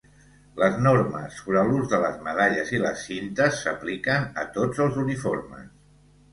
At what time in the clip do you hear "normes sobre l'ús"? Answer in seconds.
0.87-1.91